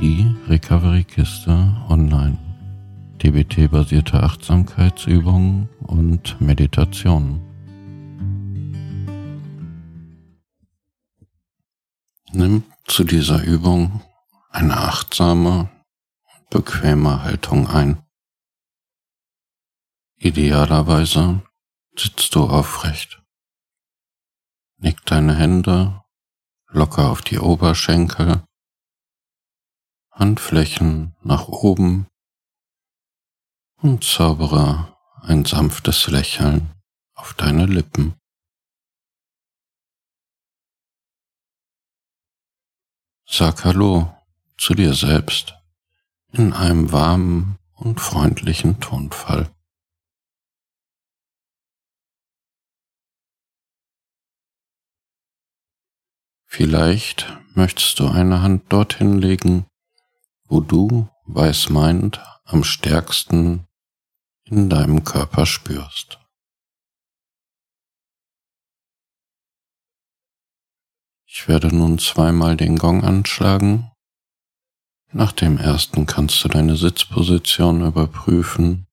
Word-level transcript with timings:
die 0.00 0.36
Recovery-Kiste 0.46 1.76
online. 1.88 2.38
DBT-basierte 3.20 4.22
Achtsamkeitsübungen 4.22 5.68
und 5.80 6.40
Meditationen. 6.40 7.40
Nimm 12.30 12.62
zu 12.84 13.02
dieser 13.02 13.42
Übung 13.42 14.00
eine 14.50 14.76
achtsame, 14.76 15.68
bequeme 16.48 17.24
Haltung 17.24 17.66
ein. 17.66 18.00
Idealerweise 20.16 21.42
sitzt 21.96 22.36
du 22.36 22.44
aufrecht. 22.44 23.20
Nick 24.76 25.04
deine 25.06 25.34
Hände 25.34 26.04
locker 26.68 27.10
auf 27.10 27.22
die 27.22 27.40
Oberschenkel, 27.40 28.44
Handflächen 30.18 31.14
nach 31.22 31.46
oben 31.46 32.08
und 33.76 34.02
zaubere 34.02 34.98
ein 35.22 35.44
sanftes 35.44 36.08
Lächeln 36.08 36.74
auf 37.14 37.34
deine 37.34 37.66
Lippen. 37.66 38.16
Sag 43.26 43.64
Hallo 43.64 44.12
zu 44.56 44.74
dir 44.74 44.92
selbst 44.94 45.54
in 46.32 46.52
einem 46.52 46.90
warmen 46.90 47.56
und 47.74 48.00
freundlichen 48.00 48.80
Tonfall. 48.80 49.54
Vielleicht 56.44 57.38
möchtest 57.54 58.00
du 58.00 58.08
eine 58.08 58.42
Hand 58.42 58.72
dorthin 58.72 59.18
legen, 59.18 59.66
wo 60.48 60.60
du, 60.60 61.08
weiß 61.26 61.68
meint, 61.68 62.20
am 62.44 62.64
stärksten 62.64 63.66
in 64.44 64.70
deinem 64.70 65.04
Körper 65.04 65.46
spürst. 65.46 66.18
Ich 71.26 71.46
werde 71.46 71.68
nun 71.68 71.98
zweimal 71.98 72.56
den 72.56 72.78
Gong 72.78 73.04
anschlagen. 73.04 73.90
Nach 75.12 75.32
dem 75.32 75.58
ersten 75.58 76.06
kannst 76.06 76.42
du 76.42 76.48
deine 76.48 76.76
Sitzposition 76.76 77.86
überprüfen 77.86 78.86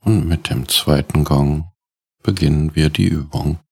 und 0.00 0.26
mit 0.26 0.50
dem 0.50 0.68
zweiten 0.68 1.24
Gong 1.24 1.70
beginnen 2.22 2.74
wir 2.74 2.90
die 2.90 3.08
Übung. 3.08 3.63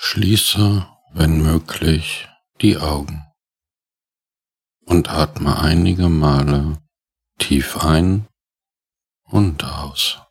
Schließe, 0.00 0.88
wenn 1.10 1.42
möglich, 1.42 2.28
die 2.60 2.76
Augen 2.78 3.26
und 4.86 5.10
atme 5.10 5.58
einige 5.58 6.08
Male 6.08 6.80
tief 7.38 7.76
ein 7.78 8.28
und 9.24 9.64
aus. 9.64 10.22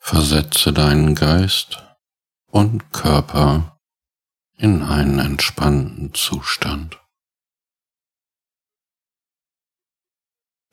Versetze 0.00 0.72
deinen 0.72 1.14
Geist 1.14 1.80
und 2.48 2.92
Körper 2.92 3.78
in 4.56 4.82
einen 4.82 5.20
entspannten 5.20 6.12
Zustand. 6.12 6.98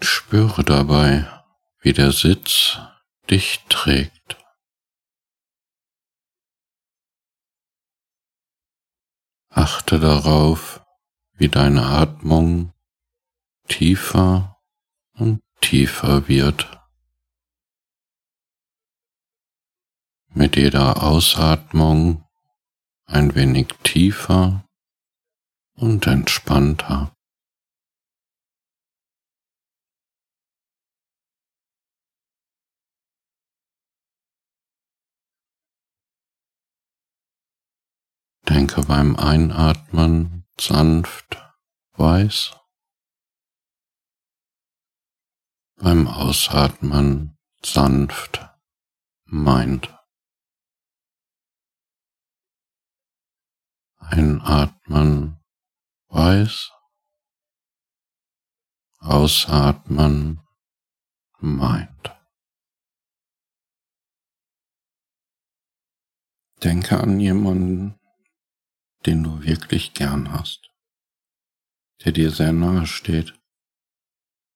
Spüre 0.01 0.63
dabei, 0.63 1.25
wie 1.79 1.93
der 1.93 2.11
Sitz 2.11 2.79
dich 3.29 3.63
trägt. 3.69 4.37
Achte 9.49 9.99
darauf, 9.99 10.81
wie 11.33 11.47
deine 11.47 11.85
Atmung 11.85 12.73
tiefer 13.67 14.61
und 15.13 15.41
tiefer 15.61 16.27
wird. 16.27 16.69
Mit 20.27 20.57
jeder 20.57 21.01
Ausatmung 21.03 22.27
ein 23.05 23.33
wenig 23.35 23.67
tiefer 23.83 24.67
und 25.75 26.05
entspannter. 26.07 27.15
Denke 38.47 38.83
beim 38.83 39.15
Einatmen 39.15 40.45
sanft 40.59 41.43
weiß, 41.93 42.55
beim 45.77 46.07
Ausatmen 46.07 47.37
sanft 47.63 48.47
meint. 49.25 49.91
Einatmen 53.97 55.43
weiß, 56.09 56.71
ausatmen 58.99 60.39
meint. 61.39 62.15
Denke 66.63 66.99
an 66.99 67.19
jemanden, 67.19 67.99
den 69.05 69.23
du 69.23 69.43
wirklich 69.43 69.93
gern 69.93 70.31
hast, 70.31 70.71
der 72.03 72.11
dir 72.11 72.31
sehr 72.31 72.53
nahe 72.53 72.87
steht, 72.87 73.39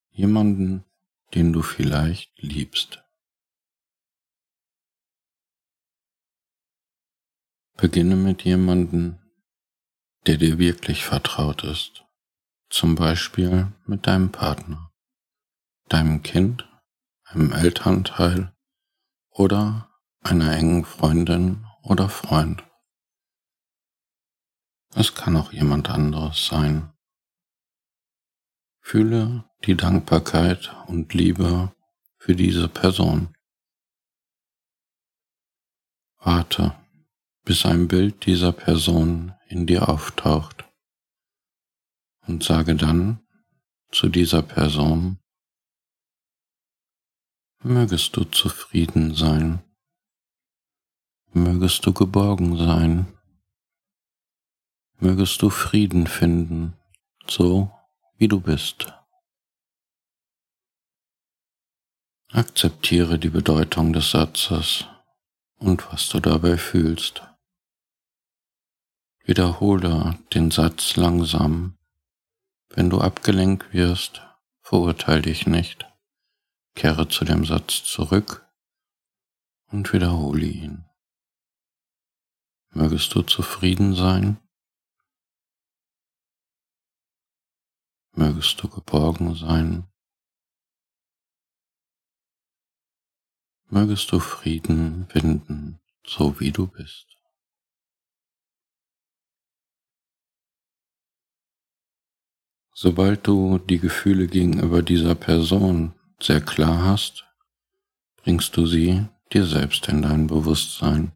jemanden, 0.10 0.84
den 1.34 1.54
du 1.54 1.62
vielleicht 1.62 2.32
liebst. 2.42 3.04
Beginne 7.78 8.16
mit 8.16 8.44
jemanden, 8.44 9.20
der 10.26 10.38
dir 10.38 10.58
wirklich 10.58 11.06
vertraut 11.06 11.64
ist, 11.64 12.04
zum 12.70 12.96
Beispiel 12.96 13.72
mit 13.86 14.06
deinem 14.06 14.32
Partner, 14.32 14.92
deinem 15.88 16.22
Kind, 16.22 16.68
einem 17.24 17.54
Elternteil 17.54 18.54
oder 19.30 19.90
einer 20.22 20.52
engen 20.58 20.84
Freundin 20.84 21.66
oder 21.84 22.10
Freund. 22.10 22.69
Es 24.96 25.14
kann 25.14 25.38
auch 25.38 25.52
jemand 25.52 25.90
anderes 25.90 26.48
sein. 26.48 26.92
Fühle 28.82 29.46
die 29.66 29.76
Dankbarkeit 29.76 30.76
und 30.88 31.14
Liebe 31.14 31.76
für 32.18 32.36
diese 32.36 32.68
Person. 32.68 33.36
Warte, 36.18 36.76
bis 37.46 37.66
ein 37.66 37.88
Bild 37.88 38.26
dieser 38.26 38.52
Person 38.52 39.34
in 39.48 39.68
dir 39.68 39.90
auftaucht 39.90 40.66
und 42.28 42.44
sage 42.44 42.76
dann 42.76 43.22
zu 43.92 44.10
dieser 44.10 44.42
Person. 44.42 45.20
Mögest 47.62 48.16
du 48.16 48.24
zufrieden 48.24 49.14
sein. 49.14 49.64
Mögest 51.32 51.86
du 51.86 51.94
geborgen 51.94 52.58
sein. 52.58 53.19
Mögest 55.02 55.42
du 55.42 55.50
Frieden 55.50 56.08
finden, 56.08 56.78
so 57.26 57.72
wie 58.18 58.28
du 58.28 58.42
bist. 58.42 58.94
Akzeptiere 62.32 63.18
die 63.18 63.30
Bedeutung 63.30 63.94
des 63.94 64.12
Satzes 64.12 64.86
und 65.56 65.90
was 65.90 66.10
du 66.10 66.20
dabei 66.20 66.58
fühlst. 66.58 67.24
Wiederhole 69.24 70.20
den 70.34 70.52
Satz 70.52 70.98
langsam. 70.98 71.78
Wenn 72.68 72.90
du 72.90 73.00
abgelenkt 73.00 73.74
wirst, 73.74 74.22
verurteile 74.62 75.22
dich 75.22 75.48
nicht. 75.48 75.86
Kehre 76.76 77.08
zu 77.08 77.24
dem 77.24 77.46
Satz 77.46 77.86
zurück 77.86 78.46
und 79.68 79.94
wiederhole 79.94 80.46
ihn. 80.46 80.86
Mögest 82.72 83.16
du 83.16 83.22
zufrieden 83.22 83.96
sein? 83.96 84.40
Mögest 88.14 88.62
du 88.62 88.68
geborgen 88.68 89.36
sein? 89.36 89.88
Mögest 93.68 94.12
du 94.12 94.20
Frieden 94.20 95.08
finden, 95.10 95.80
so 96.06 96.40
wie 96.40 96.52
du 96.52 96.66
bist. 96.68 97.06
Sobald 102.74 103.28
du 103.28 103.60
die 103.60 103.78
Gefühle 103.78 104.28
gegenüber 104.28 104.82
dieser 104.82 105.14
Person 105.14 105.94
sehr 106.20 106.42
klar 106.42 106.84
hast, 106.84 107.26
bringst 108.16 108.58
du 108.58 108.66
sie 108.66 109.06
dir 109.32 109.46
selbst 109.46 109.88
in 109.88 110.02
dein 110.02 110.28
Bewusstsein. 110.28 111.12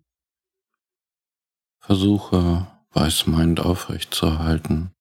Versuche 1.80 2.68
Weißmeint 2.92 3.60
aufrechtzuerhalten 3.60 4.93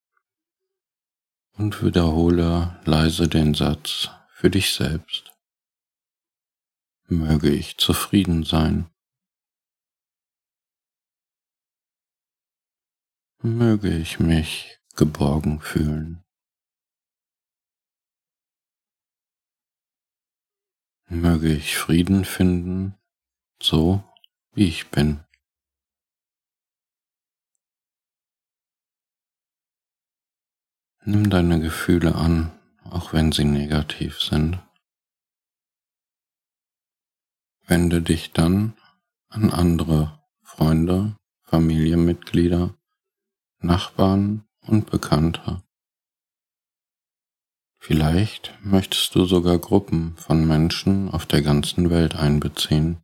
und 1.59 1.83
wiederhole 1.83 2.81
leise 2.85 3.29
den 3.29 3.55
Satz 3.55 4.11
für 4.35 4.51
dich 4.51 4.73
selbst. 4.73 5.33
Möge 7.07 7.51
ich 7.51 7.77
zufrieden 7.77 8.45
sein. 8.45 8.91
Möge 13.43 13.97
ich 13.97 14.21
mich 14.21 14.79
geborgen 14.95 15.61
fühlen. 15.61 16.25
Möge 21.09 21.53
ich 21.53 21.77
Frieden 21.77 22.25
finden, 22.25 22.95
so 23.61 24.03
wie 24.55 24.69
ich 24.69 24.91
bin. 24.91 25.25
Nimm 31.05 31.31
deine 31.31 31.61
Gefühle 31.61 32.15
an, 32.15 32.53
auch 32.85 33.13
wenn 33.13 33.33
sie 33.33 33.45
negativ 33.45 34.21
sind. 34.21 34.61
Wende 37.67 38.01
dich 38.01 38.33
dann 38.33 38.77
an 39.29 39.51
andere 39.51 40.23
Freunde, 40.43 41.17
Familienmitglieder, 41.43 42.77
Nachbarn 43.59 44.45
und 44.61 44.91
Bekannte. 44.91 45.65
Vielleicht 47.79 48.57
möchtest 48.63 49.17
du 49.17 49.25
sogar 49.25 49.59
Gruppen 49.59 50.17
von 50.17 50.47
Menschen 50.47 51.11
auf 51.11 51.27
der 51.27 51.43
ganzen 51.43 51.91
Welt 51.91 52.15
einbeziehen. 52.15 53.03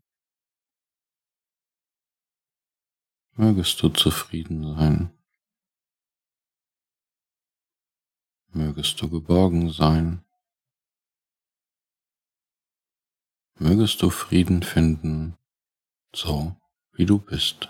Mögest 3.35 3.83
du 3.83 3.89
zufrieden 3.89 4.77
sein. 4.77 5.18
Mögest 8.53 9.01
du 9.03 9.11
geborgen 9.11 9.71
sein. 9.71 10.25
Mögest 13.59 14.01
du 14.03 14.11
Frieden 14.11 14.63
finden, 14.63 15.37
so 16.15 16.57
wie 16.93 17.07
du 17.07 17.19
bist. 17.19 17.69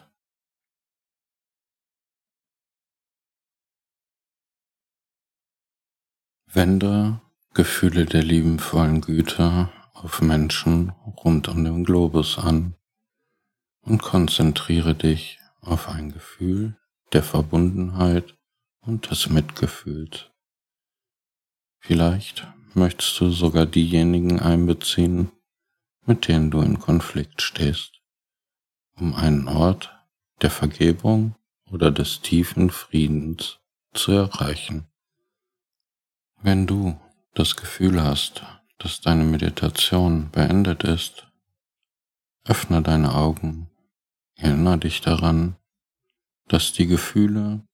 Wende 6.47 7.21
Gefühle 7.55 8.07
der 8.07 8.23
liebenvollen 8.23 9.01
Güte 9.01 9.71
auf 9.95 10.21
Menschen 10.21 10.91
rund 10.91 11.49
um 11.49 11.65
den 11.65 11.85
Globus 11.85 12.39
an 12.39 12.77
und 13.81 14.03
konzentriere 14.03 14.95
dich 14.95 15.41
auf 15.61 15.89
ein 15.89 16.13
Gefühl 16.13 16.79
der 17.13 17.23
Verbundenheit 17.23 18.39
und 18.81 19.11
des 19.11 19.29
Mitgefühls. 19.29 20.28
Vielleicht 21.89 22.47
möchtest 22.75 23.19
du 23.19 23.31
sogar 23.31 23.65
diejenigen 23.65 24.41
einbeziehen, 24.41 25.33
mit 26.05 26.29
denen 26.29 26.51
du 26.51 26.61
in 26.61 26.79
Konflikt 26.79 27.41
stehst, 27.41 28.03
um 28.99 29.15
einen 29.15 29.49
Ort 29.49 29.99
der 30.43 30.51
Vergebung 30.51 31.35
oder 31.71 31.91
des 31.91 32.21
tiefen 32.21 32.69
Friedens 32.69 33.61
zu 33.95 34.13
erreichen. 34.13 34.87
Wenn 36.43 36.67
du 36.67 37.01
das 37.33 37.57
Gefühl 37.57 38.03
hast, 38.03 38.43
dass 38.77 39.01
deine 39.01 39.25
Meditation 39.25 40.29
beendet 40.31 40.85
ist, 40.85 41.27
öffne 42.45 42.83
deine 42.83 43.15
Augen, 43.15 43.71
erinnere 44.35 44.77
dich 44.77 45.01
daran, 45.01 45.57
dass 46.49 46.75
die 46.75 46.87
Gefühle, 46.87 47.67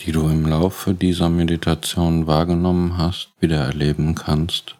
die 0.00 0.12
du 0.12 0.28
im 0.28 0.46
Laufe 0.46 0.94
dieser 0.94 1.28
Meditation 1.28 2.26
wahrgenommen 2.26 2.98
hast, 2.98 3.32
wieder 3.40 3.58
erleben 3.58 4.14
kannst. 4.14 4.76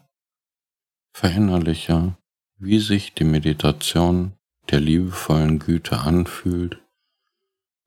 Verinnerliche, 1.13 2.17
wie 2.59 2.79
sich 2.79 3.15
die 3.15 3.25
Meditation 3.25 4.33
der 4.71 4.81
liebevollen 4.81 5.59
Güte 5.59 6.01
anfühlt 6.01 6.79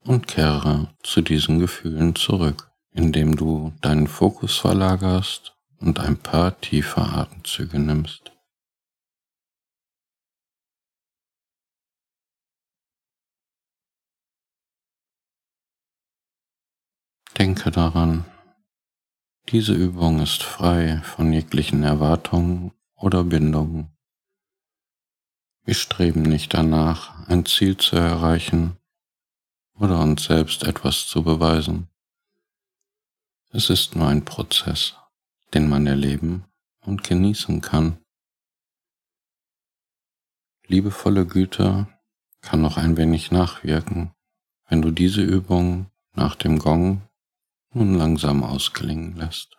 und 0.04 0.26
kehre 0.26 0.94
zu 1.02 1.20
diesen 1.20 1.58
Gefühlen 1.58 2.14
zurück 2.14 2.68
indem 2.98 3.36
du 3.36 3.72
deinen 3.80 4.08
Fokus 4.08 4.58
verlagerst 4.58 5.56
und 5.80 6.00
ein 6.00 6.16
paar 6.16 6.60
tiefe 6.60 7.00
Atemzüge 7.00 7.78
nimmst. 7.78 8.32
Denke 17.38 17.70
daran, 17.70 18.24
diese 19.48 19.72
Übung 19.72 20.20
ist 20.20 20.42
frei 20.42 21.00
von 21.04 21.32
jeglichen 21.32 21.84
Erwartungen 21.84 22.72
oder 22.96 23.22
Bindungen. 23.22 23.96
Wir 25.62 25.74
streben 25.74 26.22
nicht 26.22 26.52
danach, 26.52 27.28
ein 27.28 27.46
Ziel 27.46 27.76
zu 27.76 27.94
erreichen 27.94 28.76
oder 29.74 30.00
uns 30.00 30.24
selbst 30.24 30.64
etwas 30.64 31.06
zu 31.06 31.22
beweisen. 31.22 31.88
Es 33.50 33.70
ist 33.70 33.94
nur 33.94 34.08
ein 34.08 34.24
Prozess, 34.24 34.96
den 35.54 35.68
man 35.68 35.86
erleben 35.86 36.44
und 36.80 37.04
genießen 37.04 37.60
kann. 37.60 37.98
Liebevolle 40.66 41.24
Güte 41.24 41.86
kann 42.40 42.62
noch 42.62 42.78
ein 42.78 42.96
wenig 42.96 43.30
nachwirken, 43.30 44.12
wenn 44.66 44.82
du 44.82 44.90
diese 44.90 45.22
Übung 45.22 45.88
nach 46.14 46.34
dem 46.34 46.58
Gong 46.58 47.07
nun 47.74 47.94
langsam 47.94 48.42
ausklingen 48.42 49.16
lässt. 49.16 49.57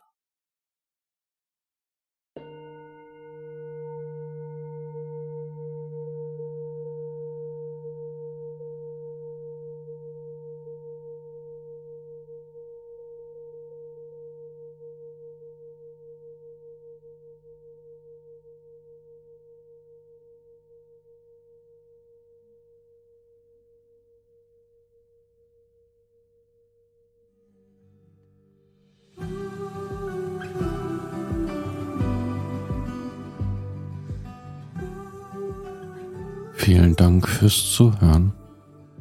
Vielen 36.69 36.95
Dank 36.95 37.27
fürs 37.27 37.71
Zuhören 37.71 38.31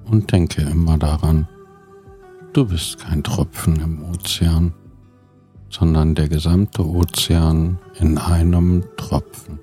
und 0.06 0.32
denke 0.32 0.62
immer 0.62 0.96
daran, 0.96 1.46
du 2.54 2.64
bist 2.64 2.98
kein 2.98 3.22
Tropfen 3.22 3.78
im 3.80 4.04
Ozean. 4.04 4.72
sondern 5.68 6.14
der 6.14 6.30
gesamte 6.30 6.82
Ozean 6.82 7.76
in 8.00 8.16
einem 8.16 8.84
Tropfen. 8.96 9.58